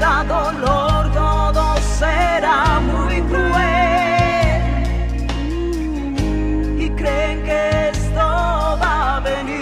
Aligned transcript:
dolor, 0.00 1.12
todo 1.12 1.76
será 1.98 2.80
muy 2.80 3.20
cruel. 3.22 3.54
Y 6.78 6.90
creen 6.90 7.42
que 7.44 7.88
esto 7.90 8.18
va 8.18 9.16
a 9.16 9.20
venir. 9.20 9.56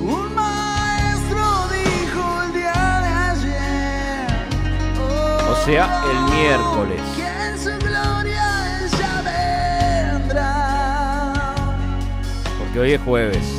Un 0.00 0.34
maestro 0.34 1.68
dijo 1.70 2.42
el 2.44 2.52
día 2.52 3.00
de 3.04 3.08
ayer. 3.30 4.26
O 5.48 5.54
sea, 5.64 6.02
el 6.10 6.18
miércoles. 6.34 7.00
Que 7.16 7.28
en 7.48 7.58
su 7.58 7.72
gloria 7.86 8.46
ya 8.98 9.14
vendrá. 9.22 10.52
Porque 12.58 12.80
hoy 12.80 12.92
es 12.92 13.00
jueves. 13.02 13.53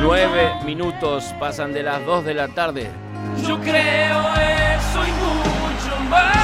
Nueve 0.00 0.50
minutos 0.64 1.34
pasan 1.38 1.74
de 1.74 1.82
las 1.82 2.04
dos 2.06 2.24
de 2.24 2.32
la 2.32 2.48
tarde. 2.48 2.90
Yo 3.46 3.60
creo 3.60 4.34
eso 4.34 5.04
y 5.06 5.12
mucho 5.20 6.00
más. 6.08 6.36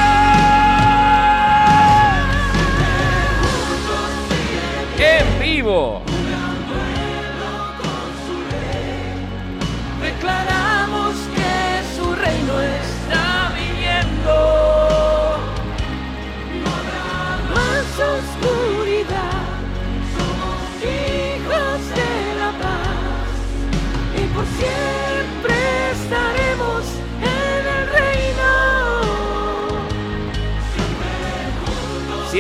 En 4.99 5.41
vivo. 5.41 6.06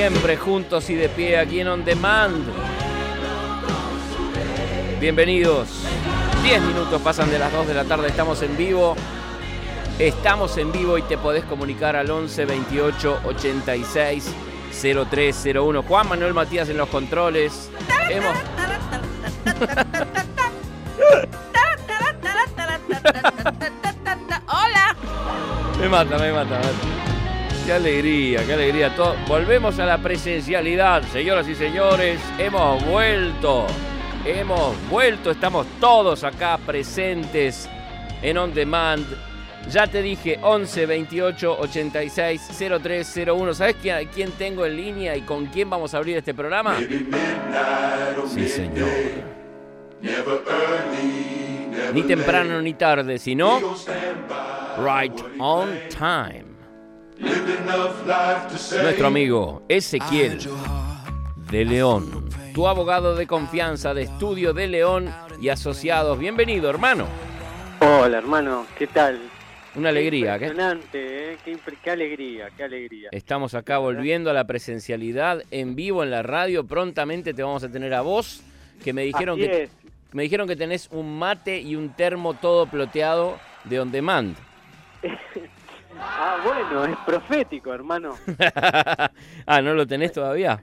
Siempre 0.08 0.36
juntos 0.36 0.88
y 0.88 0.94
de 0.94 1.08
pie 1.08 1.36
aquí 1.36 1.58
en 1.58 1.66
On 1.66 1.84
Demand. 1.84 2.46
Bienvenidos. 5.00 5.80
10 6.44 6.62
minutos 6.62 7.02
pasan 7.02 7.28
de 7.28 7.40
las 7.40 7.52
2 7.52 7.66
de 7.66 7.74
la 7.74 7.82
tarde, 7.82 8.06
estamos 8.06 8.40
en 8.42 8.56
vivo. 8.56 8.94
Estamos 9.98 10.56
en 10.58 10.70
vivo 10.70 10.96
y 10.96 11.02
te 11.02 11.18
podés 11.18 11.42
comunicar 11.42 11.96
al 11.96 12.08
11 12.08 12.44
28 12.44 13.20
86 13.24 14.32
0301. 15.10 15.82
Juan 15.82 16.08
Manuel 16.08 16.34
Matías 16.34 16.68
en 16.68 16.76
los 16.76 16.88
controles. 16.88 17.68
Hemos... 18.08 18.36
Hola. 24.46 24.96
Me 25.80 25.88
mata, 25.88 26.16
me 26.16 26.32
mata, 26.32 26.58
me 26.58 26.64
mata. 26.64 27.15
Qué 27.66 27.72
alegría, 27.72 28.46
qué 28.46 28.52
alegría. 28.52 28.94
Todo- 28.94 29.16
Volvemos 29.26 29.78
a 29.80 29.86
la 29.86 29.98
presencialidad, 29.98 31.02
señoras 31.12 31.48
y 31.48 31.54
señores. 31.56 32.20
Hemos 32.38 32.84
vuelto. 32.86 33.66
Hemos 34.24 34.74
vuelto. 34.88 35.32
Estamos 35.32 35.66
todos 35.80 36.22
acá 36.22 36.58
presentes 36.64 37.68
en 38.22 38.38
On 38.38 38.54
Demand. 38.54 39.04
Ya 39.68 39.88
te 39.88 40.00
dije 40.00 40.38
11 40.42 40.86
28 40.86 41.56
86 41.58 42.40
0301. 42.80 43.52
¿Sabes 43.54 43.74
quién, 43.82 44.08
quién 44.14 44.30
tengo 44.32 44.64
en 44.64 44.76
línea 44.76 45.16
y 45.16 45.22
con 45.22 45.46
quién 45.46 45.68
vamos 45.68 45.92
a 45.92 45.96
abrir 45.96 46.16
este 46.18 46.34
programa? 46.34 46.76
Sí, 48.32 48.48
señor. 48.48 48.88
Ni 51.92 52.02
temprano 52.02 52.62
ni 52.62 52.74
tarde, 52.74 53.18
sino 53.18 53.58
right 54.78 55.20
on 55.38 55.68
time. 55.90 56.55
Nuestro 57.18 59.06
amigo 59.06 59.62
Ezequiel 59.68 60.38
de 61.50 61.64
León, 61.64 62.28
tu 62.54 62.68
abogado 62.68 63.14
de 63.16 63.26
confianza 63.26 63.94
de 63.94 64.02
Estudio 64.02 64.52
de 64.52 64.66
León 64.66 65.10
y 65.40 65.48
Asociados. 65.48 66.18
Bienvenido, 66.18 66.68
hermano. 66.68 67.06
Hola, 67.80 68.18
hermano, 68.18 68.66
¿qué 68.78 68.86
tal? 68.86 69.18
Una 69.76 69.90
alegría. 69.90 70.38
¿qué? 70.38 70.46
Impresionante, 70.46 71.32
¿eh? 71.32 71.38
Qué, 71.44 71.56
impre- 71.56 71.76
qué 71.82 71.90
alegría, 71.90 72.48
qué 72.56 72.64
alegría. 72.64 73.08
Estamos 73.12 73.54
acá 73.54 73.78
volviendo 73.78 74.30
a 74.30 74.32
la 74.34 74.46
presencialidad 74.46 75.42
en 75.50 75.74
vivo 75.74 76.02
en 76.02 76.10
la 76.10 76.22
radio. 76.22 76.66
Prontamente 76.66 77.32
te 77.34 77.42
vamos 77.42 77.62
a 77.64 77.70
tener 77.70 77.94
a 77.94 78.00
vos, 78.02 78.42
que 78.84 78.92
me 78.92 79.02
dijeron 79.02 79.38
Así 79.40 79.48
que 79.48 79.62
es. 79.64 79.70
me 80.12 80.22
dijeron 80.22 80.46
que 80.48 80.56
tenés 80.56 80.88
un 80.92 81.18
mate 81.18 81.60
y 81.60 81.76
un 81.76 81.90
termo 81.94 82.34
todo 82.34 82.66
ploteado 82.66 83.38
de 83.64 83.80
on 83.80 83.90
demand. 83.90 84.36
Ah, 85.98 86.38
bueno, 86.44 86.84
es 86.84 86.96
profético, 87.06 87.72
hermano. 87.72 88.14
ah, 89.46 89.62
¿no 89.62 89.74
lo 89.74 89.86
tenés 89.86 90.12
todavía? 90.12 90.62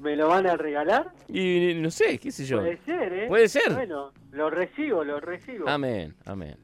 ¿Me 0.00 0.16
lo 0.16 0.28
van 0.28 0.46
a 0.46 0.56
regalar? 0.56 1.12
Y 1.28 1.74
no 1.76 1.90
sé, 1.90 2.18
qué 2.18 2.32
sé 2.32 2.44
yo. 2.44 2.58
Puede 2.58 2.78
ser, 2.84 3.12
¿eh? 3.12 3.28
Puede 3.28 3.48
ser. 3.48 3.72
Bueno, 3.72 4.12
lo 4.32 4.50
recibo, 4.50 5.04
lo 5.04 5.20
recibo. 5.20 5.68
Amén, 5.68 6.14
amén. 6.26 6.56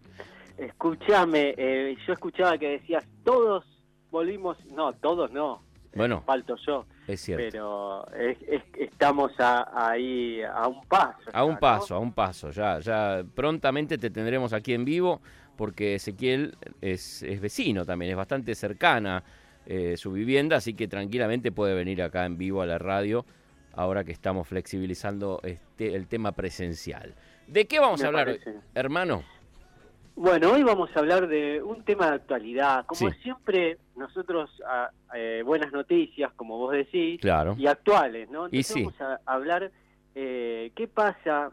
Escúchame, 0.56 1.54
eh, 1.56 1.96
yo 2.06 2.12
escuchaba 2.12 2.58
que 2.58 2.70
decías, 2.70 3.04
todos 3.24 3.64
volvimos... 4.10 4.58
No, 4.72 4.92
todos 4.94 5.30
no. 5.30 5.62
Bueno, 5.94 6.22
Falto 6.26 6.56
yo. 6.66 6.84
Es 7.08 7.20
cierto. 7.20 7.44
Pero 7.50 8.06
es- 8.16 8.38
es- 8.48 8.62
estamos 8.78 9.32
a- 9.40 9.90
ahí 9.90 10.40
a 10.42 10.68
un 10.68 10.84
paso. 10.86 11.18
A 11.32 11.44
un 11.44 11.56
paso, 11.58 11.94
a 11.96 11.98
un 11.98 12.12
paso. 12.12 12.50
Ya, 12.50 12.78
ya 12.78 13.24
prontamente 13.34 13.98
te 13.98 14.10
tendremos 14.10 14.52
aquí 14.52 14.74
en 14.74 14.84
vivo 14.84 15.20
porque 15.56 15.96
Ezequiel 15.96 16.56
es, 16.80 17.22
es 17.24 17.40
vecino 17.40 17.84
también, 17.84 18.10
es 18.12 18.16
bastante 18.16 18.54
cercana 18.54 19.24
eh, 19.66 19.96
su 19.96 20.12
vivienda, 20.12 20.56
así 20.56 20.72
que 20.74 20.88
tranquilamente 20.88 21.50
puede 21.52 21.74
venir 21.74 22.00
acá 22.02 22.24
en 22.24 22.38
vivo 22.38 22.62
a 22.62 22.66
la 22.66 22.78
radio 22.78 23.26
ahora 23.74 24.02
que 24.04 24.12
estamos 24.12 24.48
flexibilizando 24.48 25.40
este, 25.42 25.94
el 25.94 26.06
tema 26.06 26.32
presencial. 26.32 27.14
¿De 27.46 27.66
qué 27.66 27.78
vamos 27.80 28.00
Me 28.00 28.06
a 28.06 28.08
hablar, 28.08 28.26
parece. 28.26 28.54
hermano? 28.74 29.24
Bueno, 30.20 30.50
hoy 30.50 30.64
vamos 30.64 30.90
a 30.96 30.98
hablar 30.98 31.28
de 31.28 31.62
un 31.62 31.84
tema 31.84 32.08
de 32.08 32.16
actualidad. 32.16 32.84
Como 32.86 33.08
Sí. 33.12 33.18
siempre, 33.22 33.78
nosotros, 33.96 34.50
ah, 34.66 34.90
eh, 35.14 35.42
buenas 35.46 35.72
noticias, 35.72 36.32
como 36.34 36.58
vos 36.58 36.72
decís, 36.72 37.20
Claro. 37.20 37.54
y 37.56 37.68
actuales, 37.68 38.28
¿no? 38.28 38.46
Y 38.46 38.58
Entonces 38.58 38.66
sí. 38.74 38.82
vamos 38.82 39.00
a 39.00 39.20
hablar 39.26 39.70
eh, 40.16 40.72
qué 40.74 40.88
pasa 40.88 41.52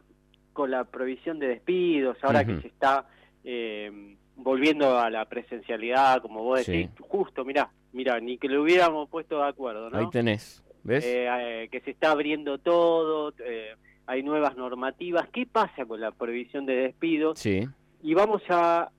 con 0.53 0.71
la 0.71 0.83
provisión 0.85 1.37
de 1.37 1.47
despidos, 1.49 2.17
ahora 2.23 2.43
que 2.43 2.59
se 2.61 2.67
está 2.69 3.05
eh, 3.43 4.15
volviendo 4.35 4.97
a 4.97 5.11
la 5.11 5.25
presencialidad, 5.25 6.19
como 6.23 6.41
vos 6.41 6.61
Sí. 6.63 6.71
decís, 6.71 6.89
justo, 7.01 7.45
mirá, 7.45 7.69
mirá, 7.93 8.19
ni 8.19 8.39
que 8.39 8.47
lo 8.49 8.63
hubiéramos 8.63 9.07
puesto 9.09 9.37
de 9.43 9.47
acuerdo, 9.47 9.91
¿no? 9.91 9.99
Ahí 9.99 10.09
tenés, 10.09 10.63
¿ves? 10.83 11.05
Eh, 11.05 11.27
eh, 11.29 11.67
que 11.71 11.81
se 11.81 11.91
está 11.91 12.09
abriendo 12.09 12.57
todo, 12.57 13.31
eh, 13.45 13.75
hay 14.07 14.23
nuevas 14.23 14.57
normativas. 14.57 15.29
¿Qué 15.29 15.45
pasa 15.45 15.85
con 15.85 16.01
la 16.01 16.09
prohibición 16.09 16.65
de 16.65 16.73
despidos? 16.77 17.37
sí. 17.37 17.67
Y 18.05 18.13
vamos 18.13 18.41
a, 18.49 18.89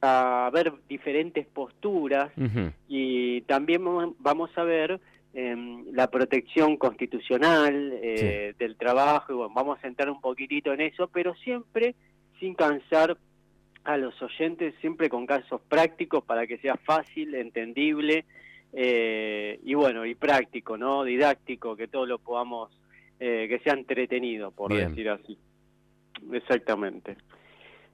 a 0.00 0.50
ver 0.52 0.72
diferentes 0.88 1.46
posturas 1.46 2.30
y 2.88 3.42
también 3.42 3.82
vamos- 4.18 4.50
a 4.56 4.64
ver 4.64 4.98
em, 5.34 5.84
la 5.92 6.10
protección 6.10 6.76
constitucional 6.78 7.92
eh, 8.02 8.54
del 8.58 8.76
trabajo 8.76 9.32
y 9.32 9.36
bueno, 9.36 9.52
vamos 9.54 9.78
a 9.82 9.86
entrar 9.86 10.08
un 10.08 10.20
poquitito 10.22 10.72
en 10.72 10.80
eso, 10.80 11.08
pero 11.12 11.34
siempre 11.34 11.94
sin 12.40 12.54
cansar 12.54 13.18
a 13.84 13.96
los 13.98 14.20
oyentes, 14.22 14.74
siempre 14.80 15.08
con 15.10 15.26
casos 15.26 15.60
prácticos 15.68 16.24
para 16.24 16.46
que 16.46 16.56
sea 16.58 16.76
fácil, 16.76 17.34
entendible 17.34 18.24
eh, 18.72 19.60
y 19.62 19.74
bueno, 19.74 20.04
y 20.06 20.14
práctico, 20.14 20.76
¿no? 20.78 21.04
Didáctico, 21.04 21.76
que 21.76 21.86
todo 21.88 22.06
lo 22.06 22.18
podamos, 22.18 22.70
eh, 23.20 23.46
que 23.48 23.58
sea 23.60 23.74
entretenido, 23.74 24.50
por 24.50 24.72
Bien. 24.72 24.88
decir 24.88 25.08
así. 25.10 25.38
Exactamente. 26.32 27.16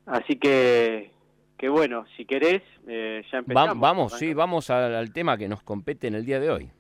Así 0.07 0.37
que, 0.37 1.13
que 1.59 1.69
bueno, 1.69 2.05
si 2.17 2.25
querés, 2.25 2.63
eh, 2.89 3.23
ya 3.31 3.39
Va- 3.39 3.41
empezamos. 3.41 3.81
vamos, 3.81 4.13
sí, 4.19 4.35
vamos 4.35 4.69
al, 4.71 4.95
al 4.95 5.13
tema 5.13 5.37
que 5.39 5.49
nos 5.49 5.63
compete 5.63 6.09
en 6.09 6.15
el 6.15 6.25
día 6.25 6.41
de 6.41 6.51
hoy. 6.51 6.71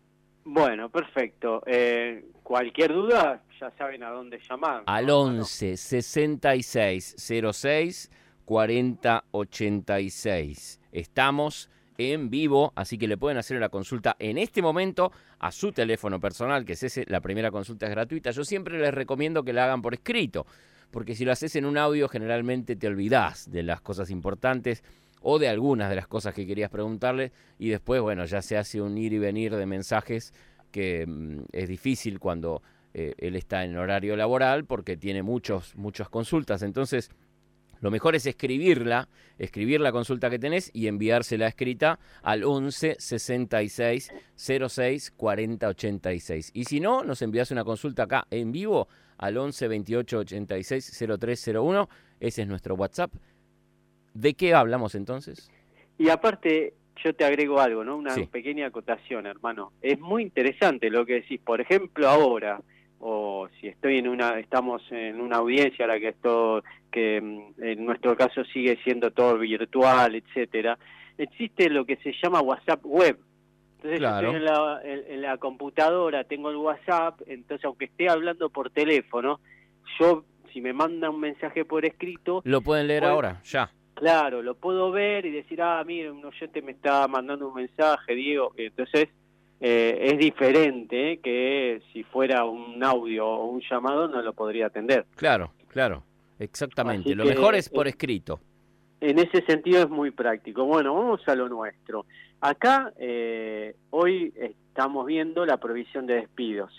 Bueno, 0.44 0.88
perfecto. 0.90 1.62
Eh, 1.66 2.24
cualquier 2.42 2.92
duda, 2.92 3.42
ya 3.60 3.70
saben 3.78 4.02
a 4.02 4.10
dónde 4.10 4.40
llamar. 4.48 4.82
Al 4.86 5.06
¿no? 5.06 5.20
11 5.20 5.76
66 5.76 7.14
06 7.52 8.10
40 8.44 9.24
86. 9.30 10.80
Estamos 10.90 11.70
en 11.98 12.30
vivo, 12.30 12.72
así 12.74 12.98
que 12.98 13.06
le 13.06 13.16
pueden 13.16 13.38
hacer 13.38 13.60
la 13.60 13.68
consulta 13.68 14.16
en 14.18 14.36
este 14.38 14.62
momento 14.62 15.12
a 15.38 15.52
su 15.52 15.70
teléfono 15.72 16.18
personal, 16.18 16.64
que 16.64 16.72
es 16.72 16.82
ese, 16.82 17.04
la 17.06 17.20
primera 17.20 17.50
consulta 17.52 17.86
es 17.86 17.92
gratuita. 17.92 18.30
Yo 18.32 18.44
siempre 18.44 18.78
les 18.80 18.92
recomiendo 18.92 19.44
que 19.44 19.52
la 19.52 19.64
hagan 19.64 19.80
por 19.82 19.94
escrito, 19.94 20.44
porque 20.92 21.16
si 21.16 21.24
lo 21.24 21.32
haces 21.32 21.56
en 21.56 21.64
un 21.64 21.76
audio 21.76 22.08
generalmente 22.08 22.76
te 22.76 22.86
olvidás 22.86 23.50
de 23.50 23.64
las 23.64 23.80
cosas 23.80 24.10
importantes 24.10 24.84
o 25.22 25.38
de 25.38 25.48
algunas 25.48 25.88
de 25.90 25.96
las 25.96 26.06
cosas 26.06 26.34
que 26.34 26.46
querías 26.46 26.70
preguntarle 26.70 27.32
y 27.58 27.70
después, 27.70 28.00
bueno, 28.00 28.24
ya 28.26 28.42
se 28.42 28.56
hace 28.56 28.80
un 28.80 28.96
ir 28.98 29.12
y 29.12 29.18
venir 29.18 29.56
de 29.56 29.66
mensajes 29.66 30.34
que 30.70 31.06
mm, 31.06 31.44
es 31.52 31.68
difícil 31.68 32.20
cuando 32.20 32.62
eh, 32.94 33.14
él 33.18 33.36
está 33.36 33.64
en 33.64 33.76
horario 33.76 34.16
laboral 34.16 34.64
porque 34.64 34.96
tiene 34.96 35.22
muchos, 35.22 35.74
muchas 35.76 36.08
consultas. 36.08 36.62
Entonces, 36.62 37.10
lo 37.82 37.90
mejor 37.90 38.14
es 38.14 38.26
escribirla, 38.26 39.08
escribir 39.38 39.80
la 39.80 39.90
consulta 39.90 40.30
que 40.30 40.38
tenés 40.38 40.70
y 40.72 40.86
enviársela 40.86 41.48
escrita 41.48 41.98
al 42.22 42.44
11 42.44 42.94
66 42.96 44.12
06 44.36 45.10
40 45.10 45.66
86. 45.66 46.52
Y 46.54 46.64
si 46.64 46.78
no, 46.78 47.02
nos 47.02 47.22
envías 47.22 47.50
una 47.50 47.64
consulta 47.64 48.04
acá 48.04 48.24
en 48.30 48.52
vivo 48.52 48.86
al 49.18 49.36
11 49.36 49.66
28 49.66 50.18
86 50.18 51.04
0301. 51.18 51.88
Ese 52.20 52.42
es 52.42 52.48
nuestro 52.48 52.76
WhatsApp. 52.76 53.12
¿De 54.14 54.34
qué 54.34 54.54
hablamos 54.54 54.94
entonces? 54.94 55.50
Y 55.98 56.08
aparte, 56.08 56.74
yo 57.02 57.12
te 57.16 57.24
agrego 57.24 57.58
algo, 57.58 57.82
¿no? 57.82 57.96
Una 57.96 58.14
pequeña 58.30 58.68
acotación, 58.68 59.26
hermano. 59.26 59.72
Es 59.82 59.98
muy 59.98 60.22
interesante 60.22 60.88
lo 60.88 61.04
que 61.04 61.14
decís. 61.14 61.40
Por 61.40 61.60
ejemplo, 61.60 62.08
ahora, 62.08 62.60
o 63.04 63.48
si 63.60 63.66
estoy 63.66 63.98
en 63.98 64.06
una, 64.06 64.38
estamos 64.38 64.80
en 64.92 65.20
una 65.20 65.38
audiencia, 65.38 65.88
la 65.88 65.98
que 65.98 66.08
esto, 66.08 66.62
que 66.90 67.20
mm, 67.20 67.62
en 67.62 67.84
nuestro 67.84 68.16
caso 68.16 68.44
sigue 68.44 68.78
siendo 68.84 69.10
todo 69.10 69.38
virtual, 69.38 70.14
etcétera, 70.14 70.78
existe 71.18 71.68
lo 71.68 71.84
que 71.84 71.96
se 71.96 72.12
llama 72.22 72.40
WhatsApp 72.40 72.80
web. 72.84 73.18
Entonces 73.76 74.00
yo 74.00 74.08
estoy 74.08 74.36
en 74.36 74.44
la, 74.44 74.80
en 74.84 75.22
la 75.22 75.36
computadora, 75.38 76.22
tengo 76.22 76.50
el 76.50 76.56
WhatsApp, 76.56 77.20
entonces 77.26 77.64
aunque 77.64 77.86
esté 77.86 78.08
hablando 78.08 78.50
por 78.50 78.70
teléfono, 78.70 79.40
yo 79.98 80.24
si 80.52 80.60
me 80.60 80.72
manda 80.72 81.10
un 81.10 81.18
mensaje 81.18 81.64
por 81.64 81.84
escrito... 81.84 82.40
Lo 82.44 82.60
pueden 82.60 82.86
leer 82.86 83.04
ahora, 83.04 83.40
ya. 83.42 83.68
Claro, 83.94 84.42
lo 84.42 84.54
puedo 84.54 84.92
ver 84.92 85.26
y 85.26 85.32
decir, 85.32 85.60
ah, 85.60 85.82
mire, 85.84 86.10
un 86.10 86.24
oyente 86.24 86.62
me 86.62 86.72
está 86.72 87.08
mandando 87.08 87.48
un 87.48 87.54
mensaje, 87.54 88.14
Diego. 88.14 88.52
Entonces, 88.56 89.08
eh, 89.64 90.10
es 90.10 90.18
diferente 90.18 91.20
que 91.22 91.80
si 91.92 92.02
fuera 92.02 92.44
un 92.44 92.82
audio 92.82 93.28
o 93.28 93.46
un 93.46 93.62
llamado, 93.70 94.08
no 94.08 94.20
lo 94.20 94.32
podría 94.32 94.66
atender. 94.66 95.06
Claro, 95.14 95.52
claro, 95.68 96.02
exactamente. 96.40 97.14
lo 97.14 97.24
mejor 97.24 97.54
es 97.54 97.68
por 97.68 97.86
escrito. 97.86 98.40
En 99.00 99.20
ese 99.20 99.44
sentido 99.44 99.82
es 99.82 99.88
muy 99.88 100.10
práctico. 100.10 100.64
Bueno, 100.64 100.94
vamos 100.94 101.20
a 101.28 101.36
lo 101.36 101.48
nuestro. 101.48 102.06
Acá, 102.40 102.92
eh, 102.98 103.76
hoy 103.90 104.34
estamos 104.36 105.06
viendo 105.06 105.46
la 105.46 105.58
provisión 105.58 106.06
de 106.06 106.14
despidos. 106.14 106.72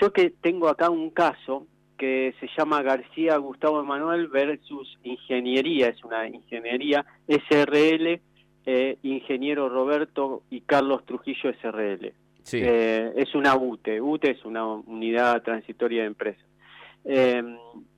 Yo 0.00 0.10
que 0.10 0.30
tengo 0.30 0.68
acá 0.68 0.88
un 0.88 1.10
caso 1.10 1.66
que 1.98 2.34
se 2.40 2.48
llama 2.56 2.80
García 2.80 3.36
Gustavo 3.36 3.80
Emanuel 3.80 4.28
versus 4.28 4.98
Ingeniería, 5.02 5.88
es 5.88 6.02
una 6.02 6.26
ingeniería 6.26 7.04
SRL, 7.28 8.18
eh, 8.66 8.98
Ingeniero 9.02 9.68
Roberto 9.68 10.42
y 10.50 10.62
Carlos 10.62 11.04
Trujillo 11.04 11.52
SRL. 11.60 12.12
Eh, 12.52 13.12
es 13.16 13.34
una 13.34 13.56
UTE, 13.56 14.00
UTE 14.00 14.32
es 14.32 14.44
una 14.44 14.66
unidad 14.66 15.42
transitoria 15.42 16.02
de 16.02 16.06
empresa. 16.06 16.42
Eh, 17.04 17.42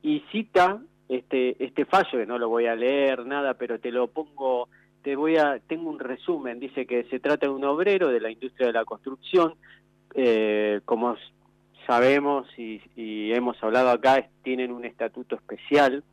y 0.01 0.23
cita 0.31 0.81
este, 1.07 1.63
este 1.63 1.85
fallo, 1.85 2.19
que 2.19 2.25
no 2.25 2.37
lo 2.37 2.49
voy 2.49 2.65
a 2.65 2.75
leer 2.75 3.25
nada, 3.25 3.53
pero 3.53 3.79
te 3.79 3.91
lo 3.91 4.07
pongo, 4.07 4.67
te 5.03 5.15
voy 5.15 5.37
a, 5.37 5.59
tengo 5.67 5.89
un 5.89 5.99
resumen, 5.99 6.59
dice 6.59 6.85
que 6.85 7.05
se 7.05 7.19
trata 7.19 7.47
de 7.47 7.53
un 7.53 7.63
obrero 7.63 8.09
de 8.09 8.19
la 8.19 8.29
industria 8.29 8.67
de 8.67 8.73
la 8.73 8.85
construcción, 8.85 9.53
como 10.85 11.15
sabemos 11.85 12.47
y, 12.57 12.81
hemos 13.31 13.61
hablado 13.63 13.89
acá, 13.89 14.27
tienen 14.43 14.71
un 14.71 14.85
estatuto 14.85 15.35
especial. 15.35 16.03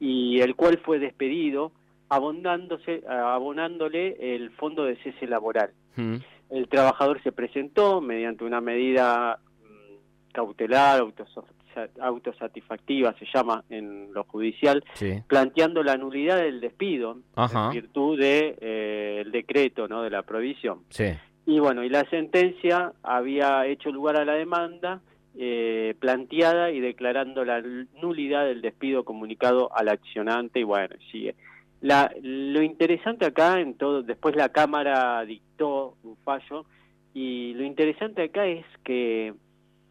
Y 0.00 0.40
el 0.40 0.56
cual 0.56 0.78
fue 0.78 0.98
despedido 0.98 1.70
abonándose, 2.08 3.02
abonándole 3.08 4.34
el 4.34 4.50
fondo 4.52 4.84
de 4.84 4.96
cese 4.96 5.26
laboral. 5.26 5.70
Mm. 5.96 6.16
El 6.50 6.68
trabajador 6.68 7.22
se 7.22 7.32
presentó 7.32 8.00
mediante 8.00 8.44
una 8.44 8.60
medida 8.60 9.38
mm, 9.62 10.32
cautelar, 10.32 11.02
autosatisfactiva, 12.00 13.14
se 13.18 13.26
llama 13.32 13.64
en 13.68 14.12
lo 14.12 14.24
judicial, 14.24 14.84
planteando 15.26 15.82
la 15.82 15.96
nulidad 15.96 16.36
del 16.36 16.60
despido 16.60 17.18
en 17.36 17.70
virtud 17.72 18.18
del 18.18 18.20
de, 18.20 18.58
eh, 18.60 19.22
el 19.24 19.32
decreto 19.32 19.88
¿no? 19.88 20.02
de 20.02 20.10
la 20.10 20.22
provisión. 20.22 20.80
Sí. 20.90 21.06
Y 21.46 21.58
bueno, 21.58 21.84
y 21.84 21.88
la 21.88 22.08
sentencia 22.08 22.92
había 23.02 23.66
hecho 23.66 23.90
lugar 23.90 24.16
a 24.16 24.24
la 24.24 24.34
demanda 24.34 25.00
eh, 25.36 25.94
planteada 25.98 26.70
y 26.70 26.80
declarando 26.80 27.44
la 27.44 27.60
nulidad 28.00 28.46
del 28.46 28.62
despido 28.62 29.04
comunicado 29.04 29.76
al 29.76 29.88
accionante 29.88 30.60
y 30.60 30.62
bueno, 30.62 30.94
sigue. 31.10 31.34
La, 31.84 32.10
lo 32.22 32.62
interesante 32.62 33.26
acá 33.26 33.60
en 33.60 33.74
todo, 33.74 34.02
después 34.02 34.34
la 34.36 34.48
Cámara 34.48 35.22
dictó 35.26 35.98
un 36.02 36.16
fallo 36.24 36.64
y 37.12 37.52
lo 37.52 37.62
interesante 37.62 38.22
acá 38.22 38.46
es 38.46 38.64
que 38.84 39.34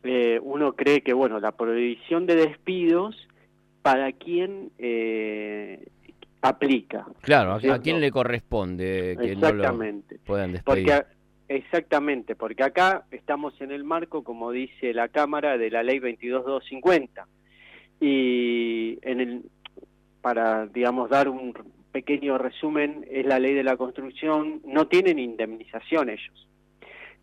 eh, 0.01 0.40
uno 0.42 0.75
cree 0.75 1.01
que 1.01 1.13
bueno, 1.13 1.40
la 1.40 1.51
prohibición 1.51 2.25
de 2.25 2.36
despidos 2.36 3.16
para 3.84 4.12
quién 4.12 4.72
eh, 4.80 5.86
aplica. 6.42 7.06
Claro, 7.22 7.54
¿a, 7.54 7.80
quién 7.80 8.01
le 8.01 8.10
corresponde 8.10 9.16
que 9.22 9.34
Exactamente. 9.34 10.16
no 10.16 10.19
lo 10.22 10.25
puedan 10.25 10.51
despedir? 10.54 10.88
Porque 10.88 11.06
Exactamente, 11.48 12.36
porque 12.36 12.63
acá 12.63 13.06
estamos 13.12 13.54
en 13.62 13.72
el 13.72 13.84
marco, 13.84 14.24
como 14.24 14.50
dice 14.50 14.95
la 14.95 15.10
Cámara, 15.10 15.60
de 15.60 15.69
la 15.69 15.84
Ley 15.84 16.00
22250. 16.00 17.28
Y 18.00 18.98
en 19.04 19.22
el, 19.22 19.44
para, 20.22 20.66
digamos, 20.66 21.12
dar 21.12 21.30
un 21.30 21.54
pequeño 21.94 22.38
resumen, 22.38 23.06
es 23.10 23.25
la 23.25 23.40
ley 23.40 23.54
de 23.54 23.63
la 23.63 23.78
construcción, 23.78 24.62
no 24.66 24.88
tienen 24.88 25.19
indemnización 25.19 26.10
ellos. 26.10 26.48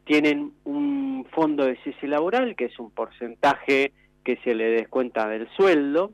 Tienen 0.04 0.52
un 0.64 1.26
fondo 1.32 1.66
de 1.66 1.76
cese 1.84 2.06
laboral, 2.06 2.56
que 2.56 2.66
es 2.66 2.78
un 2.78 2.90
porcentaje 2.90 3.92
que 4.24 4.36
se 4.44 4.54
le 4.54 4.70
descuenta 4.70 5.28
del 5.28 5.48
sueldo, 5.56 6.12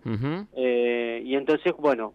eh, 0.57 1.23
y 1.25 1.35
entonces, 1.35 1.75
bueno, 1.79 2.15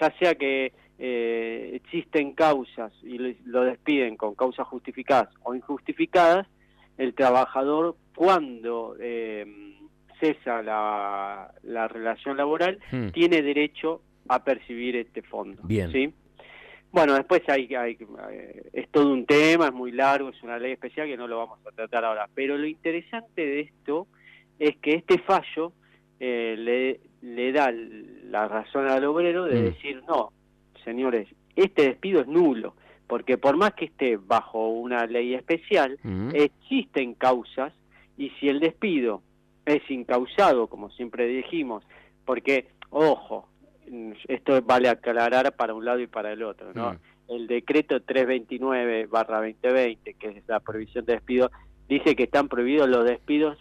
ya 0.00 0.14
sea 0.18 0.34
que 0.36 0.72
eh, 0.98 1.72
existen 1.74 2.32
causas 2.32 2.92
y 3.02 3.18
lo 3.44 3.64
despiden 3.64 4.16
con 4.16 4.34
causas 4.34 4.66
justificadas 4.68 5.28
o 5.42 5.54
injustificadas, 5.54 6.46
el 6.96 7.14
trabajador 7.14 7.96
cuando 8.14 8.94
eh, 9.00 9.44
cesa 10.20 10.62
la, 10.62 11.52
la, 11.64 11.88
relación 11.88 12.36
laboral 12.36 12.78
hmm. 12.92 13.08
tiene 13.08 13.42
derecho 13.42 14.02
a 14.28 14.42
percibir 14.42 14.96
este 14.96 15.22
fondo. 15.22 15.62
Bien. 15.64 15.90
¿sí? 15.90 16.12
Bueno, 16.90 17.14
después 17.14 17.42
hay, 17.48 17.74
hay, 17.74 17.96
eh, 18.30 18.62
es 18.72 18.88
todo 18.90 19.12
un 19.12 19.24
tema, 19.26 19.66
es 19.66 19.72
muy 19.72 19.92
largo, 19.92 20.28
es 20.28 20.42
una 20.42 20.58
ley 20.58 20.72
especial 20.72 21.06
que 21.06 21.16
no 21.16 21.26
lo 21.26 21.38
vamos 21.38 21.58
a 21.66 21.70
tratar 21.70 22.04
ahora. 22.04 22.28
Pero 22.34 22.58
lo 22.58 22.66
interesante 22.66 23.44
de 23.44 23.60
esto 23.60 24.06
es 24.58 24.76
que 24.76 24.94
este 24.94 25.18
fallo 25.18 25.72
le, 26.20 27.00
le 27.22 27.52
da 27.52 27.72
la 27.72 28.46
razón 28.46 28.86
al 28.88 29.04
obrero 29.04 29.44
de 29.44 29.60
hmm. 29.60 29.64
decir, 29.64 30.02
no, 30.06 30.32
señores, 30.84 31.28
este 31.56 31.82
despido 31.82 32.20
es 32.20 32.26
nulo, 32.26 32.74
porque 33.06 33.38
por 33.38 33.56
más 33.56 33.74
que 33.74 33.86
esté 33.86 34.16
bajo 34.16 34.68
una 34.68 35.06
ley 35.06 35.34
especial, 35.34 35.98
existen 36.34 37.14
causas 37.14 37.72
y 38.16 38.30
si 38.40 38.48
el 38.48 38.60
despido 38.60 39.22
es 39.66 39.82
incausado, 39.90 40.66
como 40.66 40.90
siempre 40.90 41.26
dijimos, 41.26 41.84
porque, 42.24 42.68
ojo, 42.90 43.48
esto 44.28 44.60
vale 44.62 44.88
aclarar 44.88 45.54
para 45.54 45.74
un 45.74 45.84
lado 45.84 46.00
y 46.00 46.06
para 46.06 46.32
el 46.32 46.42
otro, 46.42 46.72
¿no? 46.74 46.96
El 47.28 47.46
decreto 47.46 48.02
329 48.02 49.06
2020, 49.06 50.14
que 50.14 50.28
es 50.28 50.42
la 50.46 50.60
prohibición 50.60 51.04
de 51.04 51.14
despido, 51.14 51.50
dice 51.88 52.14
que 52.16 52.24
están 52.24 52.48
prohibidos 52.48 52.88
los 52.88 53.04
despidos 53.04 53.58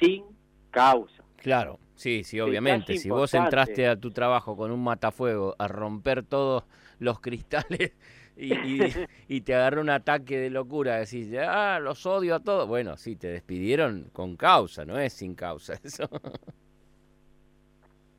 sin 0.00 0.24
causa. 0.70 1.22
Claro. 1.36 1.78
Sí, 2.00 2.24
sí, 2.24 2.40
obviamente. 2.40 2.96
Si 2.96 3.10
vos 3.10 3.34
entraste 3.34 3.86
a 3.86 3.94
tu 3.94 4.10
trabajo 4.10 4.56
con 4.56 4.70
un 4.70 4.82
matafuego 4.82 5.54
a 5.58 5.68
romper 5.68 6.22
todos 6.22 6.64
los 6.98 7.20
cristales 7.20 7.92
y, 8.38 9.40
te 9.42 9.54
agarró 9.54 9.82
un 9.82 9.90
ataque 9.90 10.38
de 10.38 10.48
locura, 10.48 10.96
decís, 10.96 11.28
ah, 11.38 11.78
los 11.78 12.06
odio 12.06 12.36
a 12.36 12.40
todos. 12.40 12.66
Bueno, 12.66 12.96
sí, 12.96 13.16
te 13.16 13.28
despidieron 13.28 14.08
con 14.14 14.36
causa, 14.36 14.86
no 14.86 14.98
es 14.98 15.12
sin 15.12 15.34
causa 15.34 15.74
eso. 15.84 16.08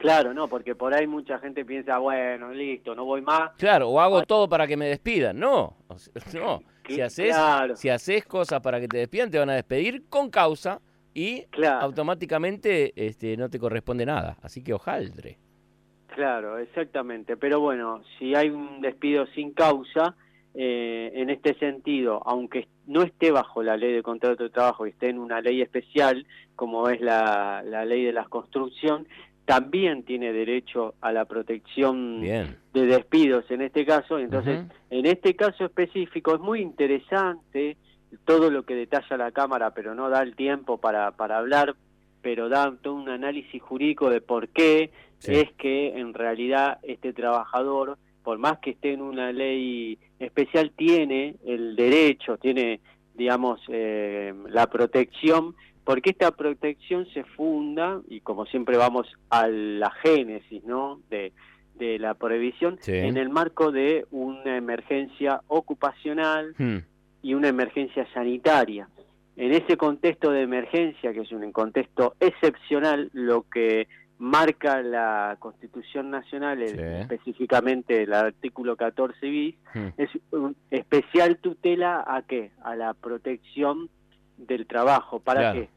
Claro, 0.01 0.33
no, 0.33 0.47
porque 0.47 0.73
por 0.73 0.95
ahí 0.95 1.05
mucha 1.05 1.37
gente 1.37 1.63
piensa, 1.63 1.99
bueno, 1.99 2.51
listo, 2.51 2.95
no 2.95 3.05
voy 3.05 3.21
más. 3.21 3.51
Claro, 3.57 3.87
o 3.89 3.99
hago 3.99 4.23
todo 4.23 4.49
para 4.49 4.65
que 4.65 4.75
me 4.75 4.87
despidan. 4.87 5.39
No, 5.39 5.77
no. 6.33 6.63
Si 6.87 6.99
haces, 6.99 7.35
si 7.75 7.89
haces 7.89 8.25
cosas 8.25 8.61
para 8.61 8.79
que 8.79 8.87
te 8.87 8.97
despidan, 8.97 9.29
te 9.29 9.37
van 9.37 9.51
a 9.51 9.53
despedir 9.53 10.09
con 10.09 10.31
causa 10.31 10.81
y 11.13 11.45
automáticamente 11.63 12.93
este, 12.95 13.37
no 13.37 13.47
te 13.47 13.59
corresponde 13.59 14.03
nada. 14.03 14.37
Así 14.41 14.63
que 14.63 14.73
hojaldre. 14.73 15.37
Claro, 16.07 16.57
exactamente. 16.57 17.37
Pero 17.37 17.59
bueno, 17.59 18.01
si 18.17 18.33
hay 18.33 18.49
un 18.49 18.81
despido 18.81 19.27
sin 19.27 19.51
causa, 19.51 20.15
eh, 20.53 21.11
en 21.13 21.29
este 21.29 21.53
sentido, 21.59 22.21
aunque 22.25 22.67
no 22.85 23.03
esté 23.03 23.31
bajo 23.31 23.63
la 23.63 23.77
ley 23.77 23.93
de 23.93 24.03
contrato 24.03 24.43
de 24.43 24.49
trabajo 24.49 24.85
y 24.85 24.89
esté 24.89 25.07
en 25.07 25.17
una 25.17 25.39
ley 25.39 25.61
especial, 25.61 26.25
como 26.57 26.89
es 26.89 26.99
la, 26.99 27.63
ley 27.85 28.03
de 28.03 28.11
la 28.11 28.25
construcción, 28.25 29.07
también 29.51 30.03
tiene 30.03 30.31
derecho 30.31 30.93
a 31.01 31.11
la 31.11 31.25
protección 31.25 32.21
Bien. 32.21 32.55
de 32.73 32.85
despidos 32.85 33.43
en 33.51 33.59
este 33.61 33.85
caso. 33.85 34.17
Entonces, 34.17 34.63
en 34.89 35.05
este 35.05 35.35
caso 35.35 35.65
específico 35.65 36.33
es 36.35 36.39
muy 36.39 36.61
interesante 36.61 37.75
todo 38.23 38.49
lo 38.49 38.63
que 38.63 38.75
detalla 38.75 39.17
la 39.17 39.31
Cámara, 39.33 39.71
pero 39.73 39.93
no 39.93 40.09
da 40.09 40.21
el 40.21 40.37
tiempo 40.37 40.77
para, 40.77 41.11
para 41.17 41.37
hablar, 41.37 41.75
pero 42.21 42.47
da 42.47 42.73
todo 42.81 42.93
un 42.93 43.09
análisis 43.09 43.61
jurídico 43.61 44.09
de 44.09 44.21
por 44.21 44.47
qué 44.47 44.91
Sí. 45.17 45.35
es 45.35 45.51
que 45.57 45.99
en 45.99 46.13
realidad 46.13 46.79
este 46.83 47.11
trabajador, 47.11 47.97
por 48.23 48.37
más 48.39 48.57
que 48.59 48.69
esté 48.71 48.93
en 48.93 49.01
una 49.01 49.33
ley 49.33 49.99
especial, 50.17 50.71
tiene 50.77 51.35
el 51.45 51.75
derecho, 51.75 52.37
tiene, 52.37 52.79
digamos, 53.15 53.59
eh, 53.67 54.33
la 54.47 54.67
protección, 54.67 55.55
porque 55.91 56.11
esta 56.11 56.31
protección 56.31 57.05
se 57.13 57.23
funda, 57.35 57.99
y 58.07 58.21
como 58.21 58.45
siempre 58.45 58.77
vamos 58.77 59.07
a 59.29 59.47
la 59.49 59.91
génesis, 59.91 60.63
¿no?, 60.63 61.01
de, 61.09 61.33
de 61.75 61.99
la 61.99 62.13
prohibición, 62.13 62.77
Sí. 62.79 62.93
en 62.95 63.17
el 63.17 63.29
marco 63.29 63.71
de 63.73 64.05
una 64.11 64.55
emergencia 64.55 65.41
ocupacional 65.47 66.53
Hmm. 66.57 66.77
y 67.21 67.33
una 67.33 67.49
emergencia 67.49 68.07
sanitaria. 68.13 68.87
En 69.35 69.51
ese 69.51 69.75
contexto 69.75 70.31
de 70.31 70.43
emergencia, 70.43 71.11
que 71.11 71.21
es 71.21 71.31
un 71.33 71.51
contexto 71.51 72.15
excepcional, 72.21 73.09
lo 73.13 73.43
que 73.49 73.87
marca 74.17 74.81
la 74.81 75.35
Constitución 75.39 76.09
Nacional, 76.11 76.59
Sí. 76.69 76.75
específicamente 76.79 78.03
el 78.03 78.13
artículo 78.13 78.77
14 78.77 79.27
bis, 79.29 79.55
Hmm. 79.73 79.87
es 79.97 80.09
un 80.31 80.55
especial 80.69 81.37
tutela 81.37 82.03
a 82.07 82.21
qué? 82.21 82.51
A 82.63 82.75
la 82.77 82.93
protección 82.93 83.89
del 84.37 84.65
trabajo. 84.67 85.19
¿Para 85.19 85.39
Claro. 85.41 85.59
qué? 85.61 85.69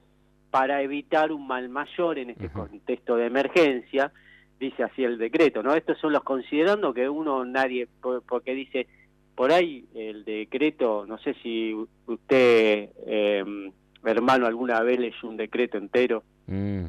Para 0.55 0.83
evitar 0.83 1.33
un 1.33 1.49
mal 1.49 1.69
mayor 1.69 2.17
en 2.17 2.31
este 2.31 2.49
contexto 2.49 3.17
de 3.17 3.27
emergencia, 3.27 4.13
dice 4.61 4.85
así 4.85 5.03
el 5.03 5.19
decreto, 5.19 5.65
¿no? 5.65 5.75
Estos 5.75 5.99
son 5.99 6.13
los 6.13 6.23
considerando 6.23 6.95
que 6.95 7.09
uno, 7.09 7.45
nadie, 7.45 7.89
por- 8.01 8.23
porque 8.23 8.55
dice, 8.55 8.87
por 9.35 9.51
ahí 9.51 9.85
el 9.97 10.25
decreto, 10.25 11.07
no 11.09 11.19
sé 11.19 11.35
si 11.43 11.75
usted, 12.07 12.89
eh, 13.05 13.45
hermano, 14.05 14.47
alguna 14.47 14.81
vez 14.83 15.01
leyó 15.01 15.29
un 15.29 15.37
decreto 15.37 15.77
entero. 15.77 16.23
Mm. 16.47 16.85